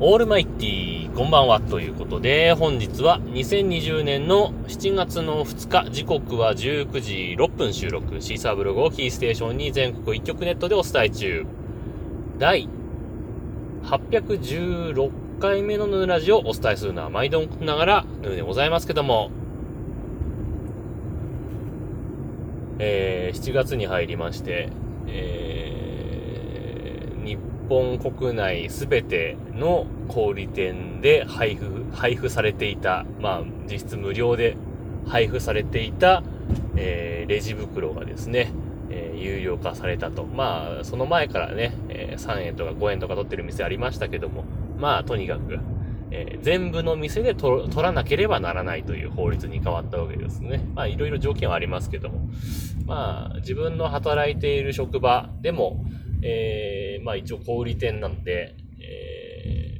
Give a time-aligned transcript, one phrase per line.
[0.00, 11.46] オールマイティー、こんばんは、ということで、本日は2020年の7月の2日、時刻は19時6分収録、シーサーブログをキーステーションに全国一曲ネットでお伝え中。
[12.40, 12.68] 第
[13.84, 19.30] 816回目のヌーラジをお伝えするのは毎度ながらヌーでございますけども、
[22.80, 24.70] えー、7月に入りまして、
[25.06, 27.38] えー、日
[27.68, 34.56] 本国内すべての小売店で配布、配布されていた、まあ、実質無料で
[35.06, 36.22] 配布されていた、
[36.76, 38.52] えー、レジ袋がですね、
[38.90, 40.24] えー、有料化されたと。
[40.24, 44.44] まあ、その前からね、えー、3円とか5円とか取ってる店ありましたけども、
[44.78, 45.58] まあ、とにかく、
[46.10, 50.64] えー、全部の店で取らなければならないという法律に変わったわけですね。
[50.74, 52.28] まあ、いろいろ条件はありますけども。
[52.86, 55.84] まあ、自分の働いている職場でも、
[56.22, 59.23] えー、まあ一応小売店なんで、えー、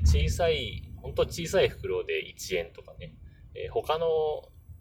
[0.04, 3.14] 小さい、本当小さい袋で1円とかね、
[3.54, 4.06] えー、他の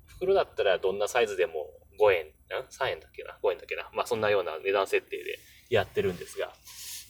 [0.05, 1.65] 袋だったらどんなサイズでも
[1.99, 2.29] 5円、ん
[2.69, 3.89] ?3 円だっけな ?5 円だっけな？
[3.93, 6.53] まあそんなような値段設定でやってるんですが、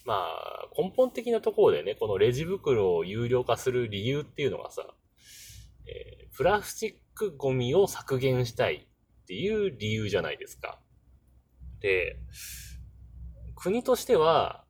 [0.05, 4.87] まあ根本的なところでね、このレジ袋を有料化する理由っていうのがさ、
[5.87, 8.87] えー、プラスチックゴミを削減したい
[9.23, 10.79] っていう理由じゃないですか。
[11.79, 12.17] で、
[13.55, 14.65] 国としては、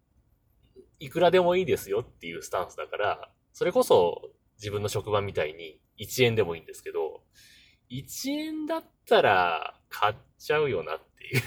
[1.00, 7.22] いくらでもいいですよっていうスタンスだから、それこそ自分の職場みたいに1円でもいいんですけど、
[7.92, 11.42] 1円だったら買っちゃうよなっていう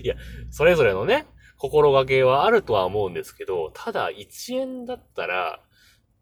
[0.04, 0.16] いや、
[0.50, 5.62] それぞれのね、心がけはあるとは思うんですけど、ただ1円だったら、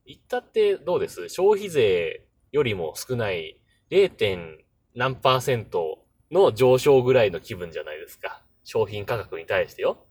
[0.06, 1.28] 言ったってどうです？
[1.28, 4.58] 消費税よりも少ない 0.
[4.94, 8.42] 何パーセントの上昇ぐらいの気分じゃないですか。
[8.64, 10.06] 商品価格に対してよ。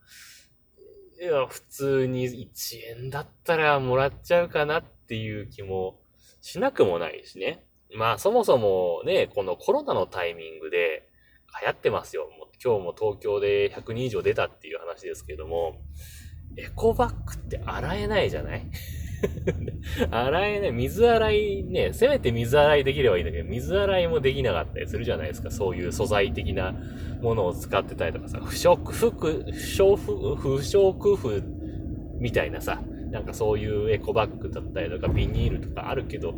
[1.20, 6.00] いや、普通に1円だったらもらっちゃうかなっていう気も
[6.42, 7.64] しなくもないしね。
[7.96, 11.10] まあそもそもね、このコロナのタイミングで
[11.62, 12.30] 流行ってますよ。
[12.64, 15.82] 今日も東京で100人以上出たっていう話ですけども、
[16.56, 18.70] エコバッグって洗えないじゃない？
[20.12, 20.72] 洗えない。
[20.72, 25.52] 水洗いね、せめて水洗いできればいいんだけど、水洗いもできなかったりするじゃないですか。
[25.52, 26.76] そういう素材的な
[27.22, 31.44] ものを使ってたりとかさ、不織布、不織布不織布
[32.20, 36.36] みたいなさ、なんかそういうエコバッグだったりとかビニールとかあるけど、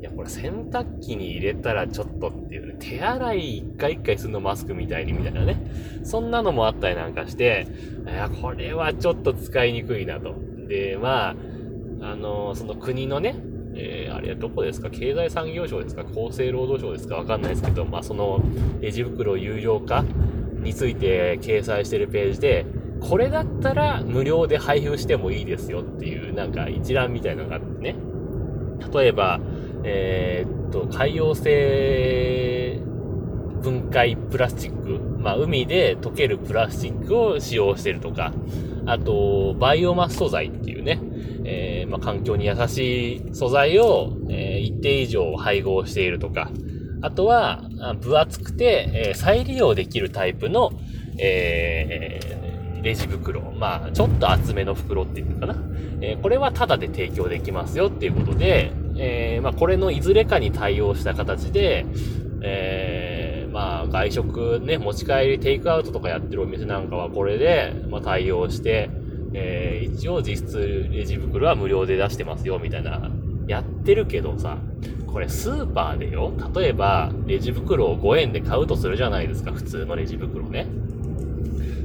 [0.00, 5.56] いや、これ洗濯機に入れたらちょっとっていうね、手洗い一回一回するのマスクみたいにみたいなね。
[6.04, 7.66] そんなのもあったりなんかして、
[8.06, 10.34] いや、これはちょっと使いにくいなと。
[10.68, 11.36] で、まあ、
[12.04, 13.34] あの、その国のね、
[13.74, 14.90] えー、あれどこですか？
[14.90, 16.02] 経済産業省ですか？
[16.02, 17.16] 厚生労働省ですか？
[17.16, 18.40] わかんないですけど、まあ、その
[18.80, 20.04] レジ袋有料化
[20.62, 22.66] について掲載してるページで、
[23.00, 27.96] これだったら無料で配布してもいいですよっていうなんか一覧みたいなのがあってね。
[28.92, 29.40] 例えば、
[29.82, 32.80] えー、っと、海洋性
[33.62, 35.00] 分解プラスチック。
[35.18, 38.32] まあ、海で溶けるプラスチックを使用してるとか、
[38.86, 40.50] あと、バイオマス素材、
[41.44, 46.50] えー、まあ、環境に優しい素材を、えー、一定以上配合しているとか、
[47.02, 47.62] あとは、
[48.00, 50.72] 分厚くて、えー、再利用できるタイプの、
[51.18, 52.18] え、
[52.82, 53.40] レジ袋。
[53.52, 55.56] まあ、ちょっと厚めの袋っていうのかな。
[56.00, 61.86] え、これはタダで提供できますよっていうことで、え、まあ、これのいずれかに対応した形で、
[62.42, 68.90] えー、まあ、外食ね、持ち帰りテイクアウトとかやってるお店なんかはこれで、まあ、対応して、
[69.34, 73.10] えー、一応実質レジ袋は無料で出してますよ、みたいな、
[73.46, 74.58] やってるけどさ、
[75.06, 80.66] これスーパーでよ、例えば、レジ袋を5円で買うとするじゃないですか、普通のレジ袋ね。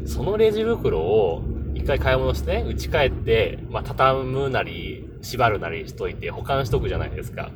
[0.06, 1.44] そのレジ袋を
[1.76, 7.52] 一回買い物してね、打ち帰って、まあ、畳むなり、縛るなりしといて保管しとくじゃないですか。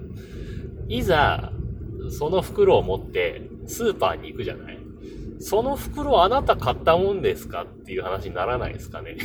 [0.89, 1.51] いざ、
[2.09, 4.77] その袋を持ってスーパーに行くじゃない。
[5.39, 9.17] その袋あなた買ったもんですかっていう話にならないですかね。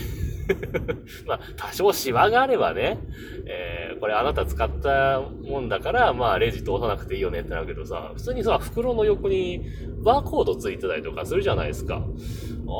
[1.27, 2.99] まあ、多少シワがあればね、
[3.47, 9.63] えー、これあなた使ったもんだから、まあ、レジ通さなくていいよねってなるけどさ、普通にさ、袋の横に
[10.05, 12.03] バーコードついてたりとかするじゃないですか。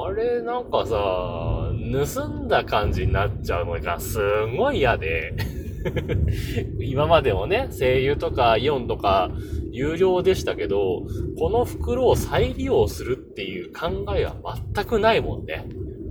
[0.07, 1.73] あれ、なんかさ、
[2.15, 5.35] 盗んだ感じになっちゃうのがすんごい嫌で
[6.81, 9.31] 今までもね、声優とかイオンとか
[9.71, 11.07] 有料でしたけど、
[11.39, 14.35] この袋を再利用するっていう考えは
[14.75, 15.67] 全くないもんね。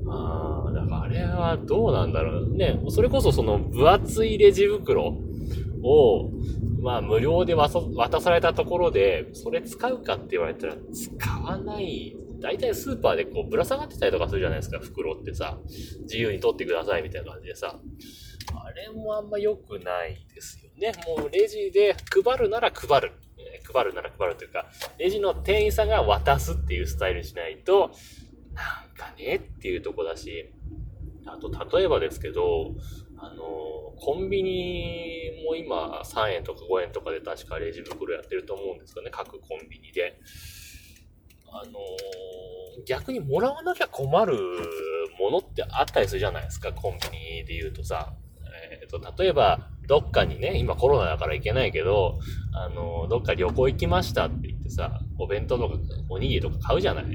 [0.09, 0.56] あ
[1.17, 2.79] れはどうなんだろうね。
[2.89, 5.15] それこそその分厚いレジ袋
[5.83, 6.31] を、
[6.81, 12.15] まあ無料で渡されたところで、それ使うかって言われたら使わない。
[12.39, 15.57] 大体スーパーでこうぶら下がってたりとかするじゃないですか、袋ってさ。
[16.01, 17.79] 自由に取ってくださいみたいな感じでさ。
[18.55, 20.93] あれもあんま良くないですよね。
[21.17, 23.11] もうレジで配るなら配る。
[23.37, 24.67] え配るなら配るというか、
[24.97, 27.91] レジの店員さんが渡すっていうスタイルにしないと、
[28.53, 30.51] なんかねっていうとこだし、
[31.27, 32.75] あと、例えばですけど、
[33.17, 33.43] あの、
[33.99, 40.19] コンビニも今3円とか5円とかで確かレジ袋やってると思うんですよね、各コンビニで。
[41.49, 41.79] あの
[42.85, 44.35] 逆にもらわなきゃ困る
[45.17, 48.13] ものってあったりするじゃないですか、コンビニで言うとさ。
[48.71, 52.19] えっ、と、例えば、どっかにね、今コロナだから行けないけど、
[52.53, 55.75] あのどっか旅行行きましたって言ってさ、お弁当とか
[56.09, 57.05] おにぎりとか買うじゃない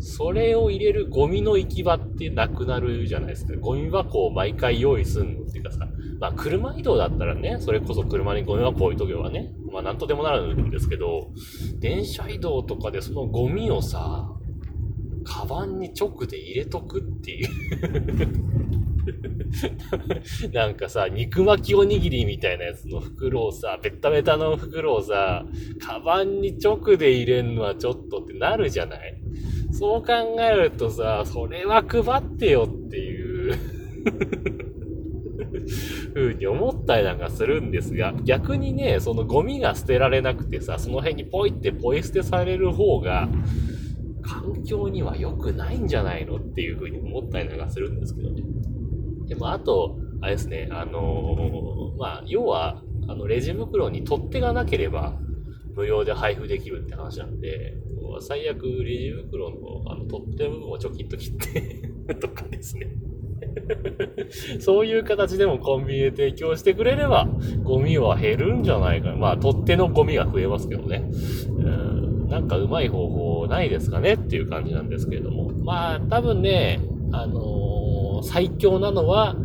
[0.00, 3.56] それを入れるゴミの行き場ってなくなるじゃないですか。
[3.56, 5.88] ゴミ箱を毎回用意すんのっていうかさ、
[6.20, 11.30] まあ車移動だったらね、それこそ車にゴミ箱置いとけばね、まあなんとでもなるんですけど、
[11.80, 14.30] 電車移動とかでそのゴミをさ、
[15.24, 17.48] カバンに直で入れとくっていう
[20.52, 25.44] なんかさ、肉巻きおにぎりみたいなやつの袋をさ、ベッタベタの袋をさ、
[25.80, 29.20] カバンに直で入れんのはちょっとってなるじゃない？
[29.72, 33.54] そう考えるとさ、それは配ってよっていう。
[36.14, 43.28] ふうに思ったりなんかするんですが、逆にね、そのゴミが捨てられなくてさ、その辺にポイってポイ捨てされる方が、
[44.22, 46.36] 環境には良くないんじゃないの？
[46.36, 48.42] っていうふうに思ったりなんかするんですけどね。
[49.28, 55.16] でも、あと、あれですね、あのーまあ、要は、あの、レジ袋に取っ手がなければ、
[55.74, 57.74] 無料で配布できるって話なんで、
[58.20, 61.36] 最悪、レジ袋の、あの、取っ手部分をちょきっと切っ
[62.06, 62.88] て とかですね。
[64.60, 67.28] そういう形でもコンビニで提供してくれれば、
[67.62, 69.16] ゴミは減るんじゃないかな。
[69.16, 71.08] まあ、取っ手のゴミが増えますけどね。
[71.56, 71.98] うん
[72.28, 75.50] なんかうまい方法ないですかねっていう感じなんですけれども。
[75.64, 76.78] まあ、多分ね、
[77.12, 77.77] あのー
[78.22, 79.36] 最強なのは、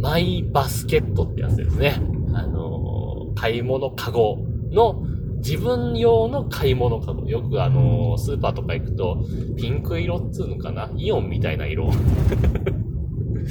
[0.00, 2.00] マイバスケットってやつですね。
[2.34, 4.38] あの買い物カゴ
[4.70, 5.04] の、
[5.38, 7.28] 自分用の買い物カゴ。
[7.28, 9.24] よくあのスーパーとか行くと、
[9.56, 10.90] ピンク色っつうのかな？
[10.96, 11.90] イオンみたいな色。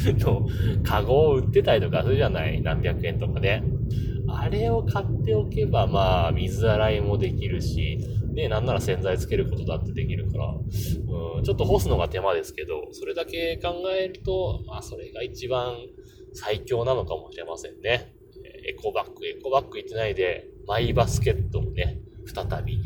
[0.03, 0.47] の、
[0.83, 2.61] カゴを売ってたりとかするじゃない？
[2.61, 3.61] 何百円とかで。
[4.33, 7.99] あれを買っておけば、まあ、水洗いもできるし、
[8.33, 10.53] ね、なんなら洗剤つけることだってできるから、
[11.41, 15.75] ちょっと干すのが手間ですけど、それだけ考えると、まあ、それが一番
[16.33, 18.13] 最強なのかもしれませんね。
[18.63, 22.79] エコバッグ、エコバッグ行ってないで、マイバスケットもね、再び。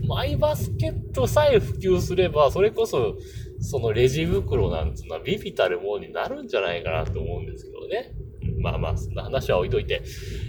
[0.06, 3.16] マイバスケットさえ普及すれば、それこそ、
[3.60, 8.12] そのレジ袋なんつうのはビビたるものになるんじゃないかなと思うんですけどね。
[8.58, 10.02] まあまあ、そんな話は置いといて。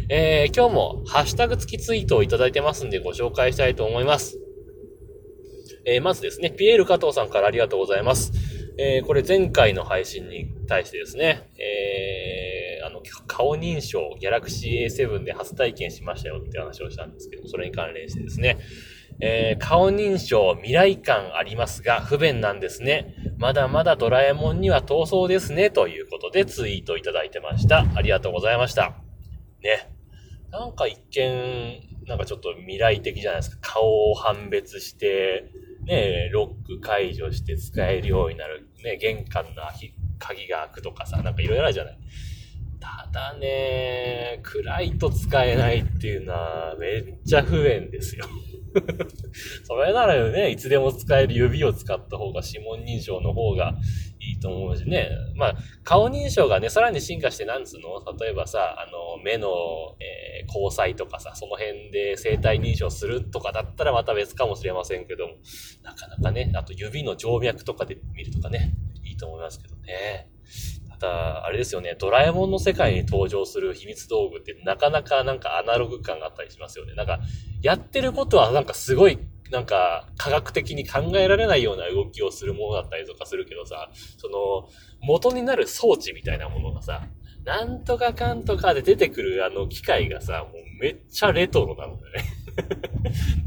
[0.10, 4.47] えー、今日もハッシュタグ付きツイートをいただいてますんでご紹介したいと思います。
[5.88, 8.34] えー、まずですね、ピエール加藤さんからありがとうございます。
[8.78, 18.58] えー、これ前回の配信に対してですね、えー、あの、顔認証、ギャラクシー A7 で初体験しましたよって話をしたんですけど、それに関連してですね、
[19.22, 23.16] えー、顔認証未来感ありますが不便なんですね。
[23.38, 25.72] まだまだドラえもんには逃走ですね。
[25.72, 27.86] ということでツイートいただいてました。
[27.96, 28.94] ありがとうございました。
[29.64, 29.90] ね。
[30.52, 33.74] なんか一見、なんかちょっと未来的じゃないですか。
[33.74, 35.46] 顔を判別して、
[35.88, 38.70] ね、ロック解除して使えるようになる。
[38.84, 39.64] ね、玄関の
[40.20, 41.98] 鍵が開くとかさ、なんかいろいろあるじゃない。
[42.80, 48.26] ただね、暗いと使えないっていうのはめっちゃ不便ですよ。
[49.64, 53.76] それならね、いつでも使える指を使った方が指紋認証の方が
[54.20, 55.10] いいと思うしね。
[55.36, 58.04] まあ、顔認証がね、さらに進化して、なんつうの？
[58.20, 59.48] 例えばさ、あの、目の、
[60.00, 65.34] えー交際とかさ、その辺で生体認証するとかだったらまた別かもしれませんけども、
[65.84, 70.30] なかなかね、あと指の静脈とかで見るとかね、いいと思いますけどね。
[70.98, 76.94] た、あれですよね、ドラえもんの世界に登場する秘密道具ってなかなかなんかアナログ感があったりしますよね。
[76.96, 77.20] なんか、
[77.62, 79.20] やってることはなんかすごい、
[79.52, 84.70] なんか科学的に考えられないような動きをするものだったりとかするけどさ、その、
[85.02, 87.08] 元になる装置みたいなものがさ、
[87.46, 92.37] なんとかかんとかで出てくるあの機械がさ、もうめっちゃレトロなのでね。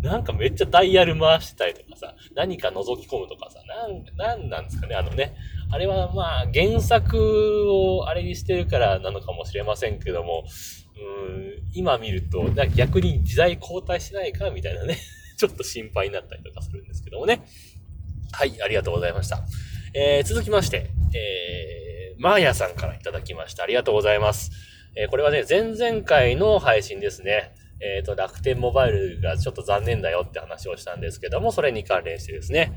[0.02, 5.34] なんかめっちゃダイヤル回したりとかさ、何か覗き込むとかさ、なん、なんなんですかね、あのね。
[5.72, 10.44] あれはまあ原作をあれにしてるからなのかもしれませんけども、
[10.96, 14.98] うん今見ると、逆に時代交代しないかみたいなね、
[15.36, 17.42] ちょっと心配になったりとかするんですけどもね。
[18.32, 19.44] はい、ありがとうございました。
[19.94, 23.64] えー、続きまして、えー、マーヤさんからいただきました。
[23.64, 24.50] ありがとうございます。
[24.94, 27.52] えー、これはね、前々回の配信ですね。
[27.80, 32.72] えっ、と、楽天モバイルがちょっと残念だよって話をしたんですけども、それに関連してですね。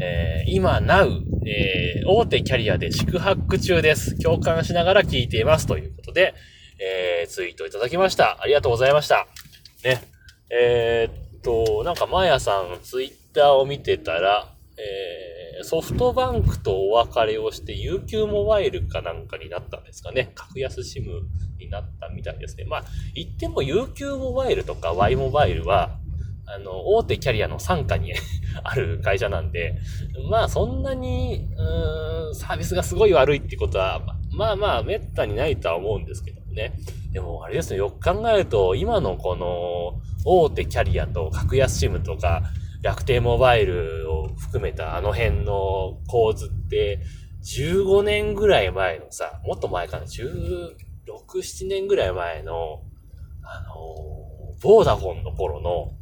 [0.00, 4.18] えー、今、なう、えー、大手キャリアで宿泊中です。
[4.18, 5.66] 共感しながら聞いています。
[5.66, 6.34] ということで、
[6.78, 8.38] えー、ツイートいただきました。
[8.40, 9.26] ありがとうございました。
[9.84, 10.02] ね。
[10.50, 20.32] えー、っと、なんか、まやさん、ツイッターを見てたら、えー、ソフトバンクとお別れをして UQ モバイルかなんかになったんですかね。
[20.34, 21.04] 格安 SIM
[21.58, 22.64] になったみたいですね。
[22.64, 25.98] まあ、言っても UQ モバイルとか Y モバイルは、
[26.46, 28.12] あの、大手キャリアの傘下に
[28.64, 29.78] ある会社なんで、
[30.30, 34.00] まあそんなに、うーん、サービスがすごい悪いってことは、
[34.32, 36.74] まあまあ、めったにないとは思うんですけどね。
[37.12, 42.42] でも、あれですね、よく考えると、今のこの、大手キャリアと格安 SIM とか、
[42.82, 47.00] 楽天モバイル含めたあの辺の構図って、
[47.42, 50.74] 15年ぐらい前のさ、もっと前かな、16、
[51.06, 52.82] 7年ぐらい前の、
[53.42, 55.92] あのー、ボーダフォンの頃の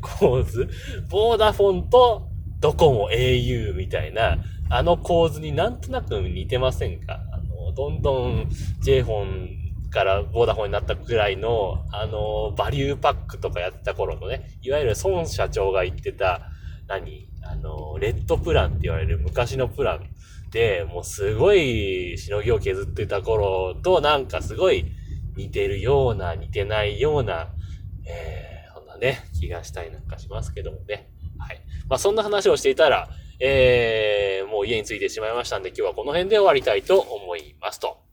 [0.00, 0.68] 構図。
[1.10, 2.28] ボーダフォンと
[2.60, 4.38] ドコモ au みたいな、
[4.70, 7.20] あの構図になんとなく似てませんか？
[7.32, 8.48] あの、どんどん
[8.80, 9.57] j フォン
[9.90, 16.42] からボーダフォンになったぐらいの、あの、バリューパックとかやってた頃のね、いわゆる孫社長が言ってた、
[16.86, 20.10] 何あの、レッドプランって言われる昔のプラン
[20.50, 24.86] で、もうすごいしのぎを削ってた頃となんかすごい
[25.36, 27.48] 似てるような、似てないような、
[28.06, 31.10] えー、そんなね、気がしたりなんかしますけどもね。
[31.38, 31.60] はい。
[31.88, 33.08] まあそんな話をしていたら、
[33.40, 38.08] えー、もう家に着いてしまいましたんで今日はこの辺で終わりたいと思いますと。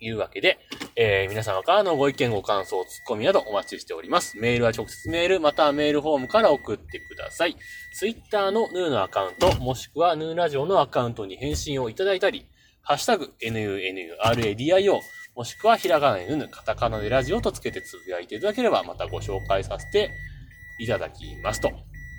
[0.00, 0.58] いうわけで、
[0.98, 4.38] えー、皆様からのご意見、ご感想、ツッコミなどお待ちしております。
[4.38, 7.56] メールは直接メール、またはメールフォームから送ってください。
[7.92, 12.46] ツイッターのヌーのアカウント、もしくはヌーラジオのアカウントに返信をいただいたり、
[12.80, 15.00] ハッシュタグ、nunuradio、
[15.34, 20.10] もしくはひらがなでヌヌ、カタカナでラジオとつけてつぶやいていただければ、またご紹介させて
[20.78, 21.68] いただきますと。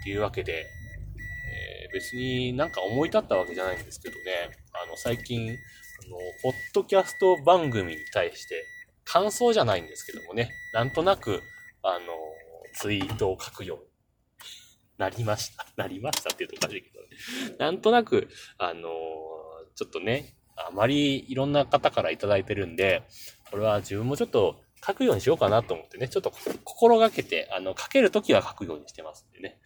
[0.03, 5.57] というわけで、えー、別になんか思い立ったわけじゃないんですけどね、あの、最近、
[6.05, 8.65] あの、ポッドキャスト番組に対して、
[9.07, 11.41] 感想じゃないんですけどもね、なんとなく、
[11.81, 11.99] あの、
[12.73, 13.83] ツイートを書くように
[14.97, 15.65] なりました。
[15.77, 17.07] なりましたって言うとおかしいけどね。
[17.57, 18.27] なんとなく、
[18.57, 18.89] あの、
[19.75, 23.03] ちょっとね、あまりいろんな方からいただいてるんで、
[23.49, 29.59] これは自分もちょっと書くようにしようかなと思ってね、ちょっと心がけて、あの、書けるときは書くようにしてますんでね。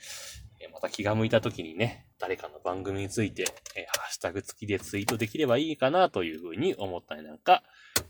[0.67, 7.63] また気が向いた時にね、誰かの番組について、えハッシュタグ付きでツイートできればいいかなというふうに思ったりなんか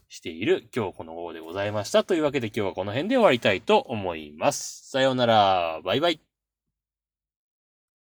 [0.09, 2.03] している今日この号でございました。
[2.03, 4.89] というわけで今日はこの辺で終わりたいと思います。
[4.89, 5.81] さようなら。
[5.83, 6.30] バイバイ。